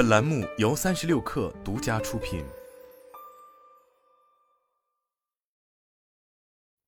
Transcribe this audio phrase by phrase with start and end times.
[0.00, 2.42] 本栏目由三十六氪独家出品。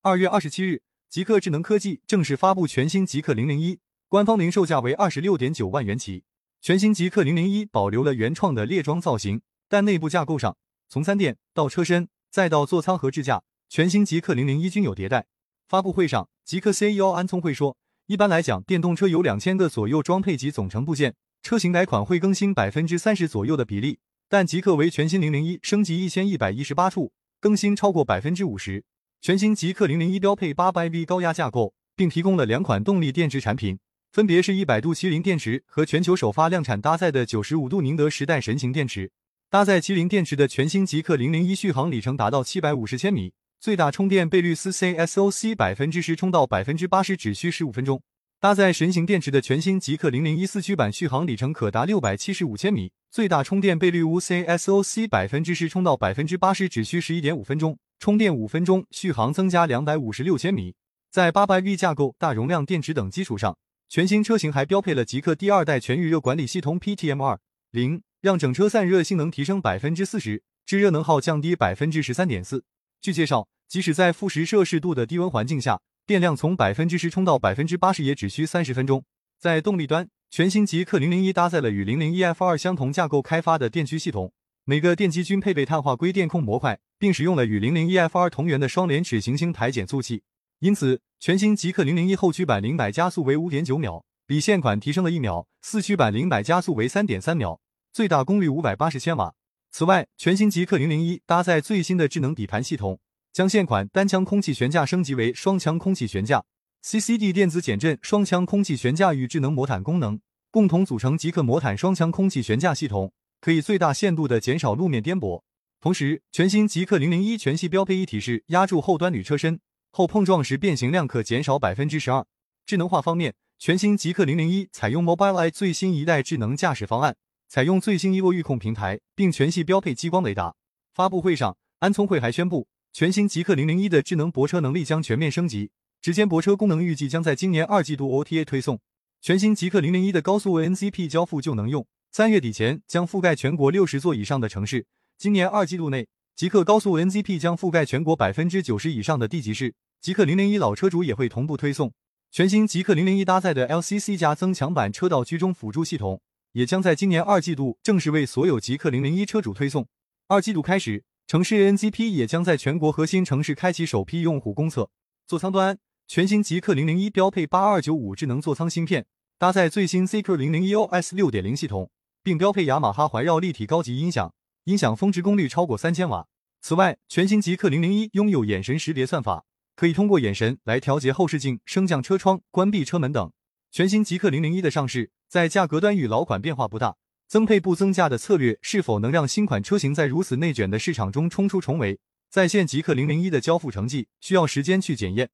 [0.01, 6.25] 二月二十七日，极客智能科技正式发布全新极客零零一，官方零售价为二十六点九万元起。
[6.63, 10.57] 全新极客零零一保留了原创的列装造型，但内部架构上，
[10.89, 15.27] 从三电到车身再到座舱和支架，全新极客零零一均有迭代。
[15.69, 17.77] 发布会上，极客 CEO 安聪慧说。
[18.07, 23.99] 一般来讲，电动车有两千个左右装配及总成部件，车型改款会更新百分之三十左右的比例。
[24.29, 28.85] 但极客为全新零零一升级一千一百一十八处，更新超过百分之五十。
[29.21, 33.79] 全新极客零零一标配八百 V 高压架构，并提供了两款动力电池产品，
[34.11, 39.11] 分别是一百度麒麟电池和全球首发量产搭载的九十五度宁德时代神行电池。
[39.51, 43.35] 搭载麒麟电池的全新极客零零一续航里程达到七百五十千米。
[43.61, 48.03] 最大充电倍率四 C SOC 百分之十充到百分之八十只需十五分钟。
[48.43, 60.75] 搭载神行电池的全新极氪零零一四驱版续航里程可达六百七十五千米，最大充电倍率无 C SOC 百分之十充到百分之八十只需十一点五分钟，充电五分钟，续航增加两百五十六千米。
[61.13, 63.57] 在八百 V 架构、大容量电池等基础上，
[63.89, 67.39] 全新车型还标配了极氪第二代全域热管理系统 PTM 二
[67.71, 72.65] 零，让整车散热性能提升百分之四十，制热能耗降低百分之十三点四。
[73.01, 73.47] 据介绍。
[73.69, 75.81] 即使在负十摄氏度的低温环境下，
[76.13, 79.03] 电量从百分之十充到百分之八十也只需三十分钟。
[79.41, 84.31] 在动力端，全新极氪零零一搭载了与零零一 F 二相同架构开发的电驱系统，
[84.67, 90.23] 每个电机均配备碳化硅电控模块，并使用了与零零一 F 二同源的双联齿行星台减速器。
[90.59, 97.59] 因此，全新极氪零零一后驱版零百加速为五点九秒，比现款提升了一秒；四驱版零百加速为三点三秒，
[97.91, 99.33] 最大功率五百八十千瓦。
[99.71, 103.01] 此外，全新极氪零零一搭载最新的智能底盘系统。
[103.33, 106.45] 将现款单腔空气悬架升级为双腔空气悬架
[106.85, 115.43] ，CCD 电子减震双腔空气悬架与智能魔毯功能共同组成极客魔毯双腔空气悬架系统，可以最大限度的减少路面颠簸。
[115.81, 119.59] 同时，全新极客零零一全系标配一体式压铸后端铝车身，
[119.91, 122.27] 后碰撞时变形量可减少百分之十二。
[122.67, 127.17] 智能化方面，全新极客零零一采用 Mobileye 最新一代智能驾驶方案，
[127.49, 130.55] 采用最新 Evo 预控平台，并全系标配激光雷达。
[130.93, 132.69] 发布会上，安聪慧还宣布。
[132.95, 135.71] 全新极氪零零一的智能泊车能力将全面升级，
[136.03, 138.79] 指尖泊车功能预计将在今年二季度 OTA 推送。
[139.23, 144.85] 全新极氪零零一的高速 NCP 交付就能用，三月底前将覆盖全国六十座以上的城市。
[145.17, 149.75] 今年二季度内，极氪高速 NCP 将覆盖全国百分之九十以上的地级市。
[150.03, 151.91] 极氪零零一老车主也会同步推送。
[152.31, 156.21] 全新极氪零零一搭载的 LCC 加增强版车道居中辅助系统，
[156.53, 159.89] 也将在今年二季度正式为所有极氪零零一车主推送。
[160.29, 161.05] 二季度开始。
[161.33, 164.91] 城市 NCP 也将在全国核心城市开启首批用户公测。
[165.27, 169.07] 座舱端，全新极氪零零一标配八二九五智能座舱芯片，
[169.39, 171.91] 搭载最新 zq 零零一 OS 六点零系统，
[172.23, 174.35] 并标配雅马哈环绕立体高级音响，
[174.65, 176.27] 音响峰值功率超过三千瓦。
[176.61, 183.33] 此外，全新极氪零零一拥有眼神识别算法，可以通过眼神来调节后视镜、升降车窗、关闭车门等。
[183.71, 186.97] 全新极氪零零一的上市，在价格端与老款变化不大。
[187.33, 191.99] 增配不增价的策略是否能让新款车型在如此内卷的市场中冲出重围？
[192.29, 195.31] 在线极客零零一的交付成绩需要时间去检验。